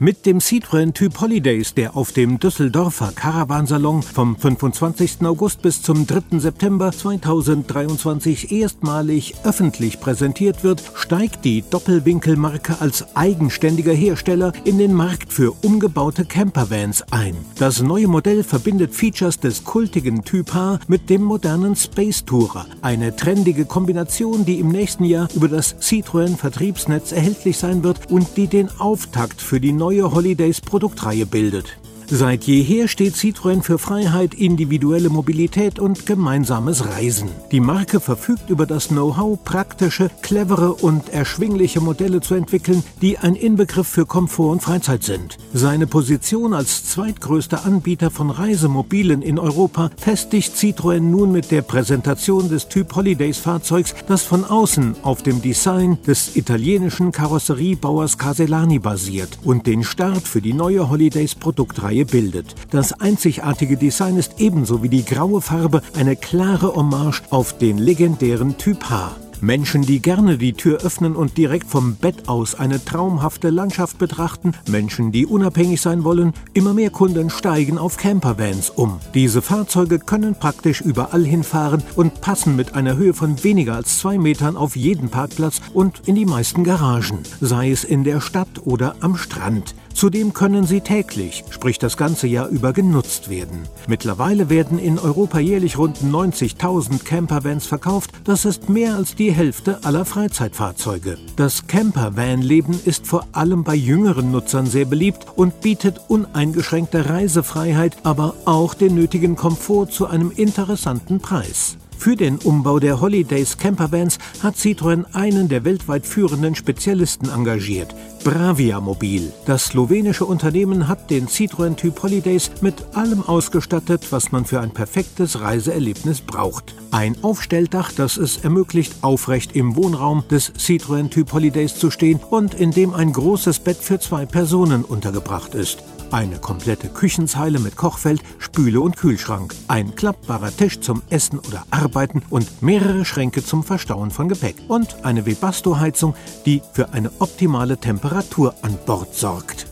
[0.00, 5.22] Mit dem Citroën Typ Holidays, der auf dem Düsseldorfer Caravansalon vom 25.
[5.22, 6.38] August bis zum 3.
[6.38, 15.32] September 2023 erstmalig öffentlich präsentiert wird, steigt die Doppelwinkelmarke als eigenständiger Hersteller in den Markt
[15.32, 17.34] für umgebaute Campervans ein.
[17.56, 23.16] Das neue Modell verbindet Features des kultigen Typ H mit dem modernen Space Tourer, eine
[23.16, 28.46] trendige Kombination, die im nächsten Jahr über das Citroën Vertriebsnetz erhältlich sein wird und die
[28.46, 31.87] den Auftakt für die neue neue Holidays Produktreihe bildet.
[32.10, 37.28] Seit jeher steht Citroën für Freiheit, individuelle Mobilität und gemeinsames Reisen.
[37.52, 43.34] Die Marke verfügt über das Know-how, praktische, clevere und erschwingliche Modelle zu entwickeln, die ein
[43.34, 45.36] Inbegriff für Komfort und Freizeit sind.
[45.52, 52.48] Seine Position als zweitgrößter Anbieter von Reisemobilen in Europa festigt Citroën nun mit der Präsentation
[52.48, 59.38] des Typ Holidays Fahrzeugs, das von außen auf dem Design des italienischen Karosseriebauers Casellani basiert
[59.44, 62.54] und den Start für die neue Holidays Produktreihe Reihe bildet.
[62.70, 68.56] Das einzigartige Design ist ebenso wie die graue Farbe eine klare Hommage auf den legendären
[68.58, 69.16] Typ H.
[69.40, 74.52] Menschen, die gerne die Tür öffnen und direkt vom Bett aus eine traumhafte Landschaft betrachten,
[74.68, 78.98] Menschen, die unabhängig sein wollen, immer mehr Kunden steigen auf Campervans um.
[79.14, 84.18] Diese Fahrzeuge können praktisch überall hinfahren und passen mit einer Höhe von weniger als zwei
[84.18, 88.96] Metern auf jeden Parkplatz und in die meisten Garagen, sei es in der Stadt oder
[89.00, 89.74] am Strand.
[89.98, 93.62] Zudem können sie täglich, sprich das ganze Jahr über, genutzt werden.
[93.88, 98.12] Mittlerweile werden in Europa jährlich rund 90.000 Campervans verkauft.
[98.22, 101.18] Das ist mehr als die Hälfte aller Freizeitfahrzeuge.
[101.36, 108.34] Das Campervan-Leben ist vor allem bei jüngeren Nutzern sehr beliebt und bietet uneingeschränkte Reisefreiheit, aber
[108.44, 111.78] auch den nötigen Komfort zu einem interessanten Preis.
[111.98, 118.80] Für den Umbau der Holidays Campervans hat Citroën einen der weltweit führenden Spezialisten engagiert, Bravia
[118.80, 119.32] Mobil.
[119.46, 124.70] Das slowenische Unternehmen hat den Citroën Typ Holidays mit allem ausgestattet, was man für ein
[124.70, 126.76] perfektes Reiseerlebnis braucht.
[126.92, 132.54] Ein Aufstelldach, das es ermöglicht, aufrecht im Wohnraum des Citroën Typ Holidays zu stehen und
[132.54, 135.82] in dem ein großes Bett für zwei Personen untergebracht ist.
[136.10, 142.22] Eine komplette Küchenzeile mit Kochfeld, Spüle und Kühlschrank, ein klappbarer Tisch zum Essen oder Arbeiten
[142.30, 146.14] und mehrere Schränke zum Verstauen von Gepäck und eine Webasto-Heizung,
[146.46, 149.66] die für eine optimale Temperatur an Bord sorgt.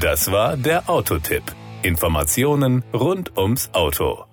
[0.00, 1.44] Das war der Autotipp.
[1.82, 4.24] Informationen rund ums Auto.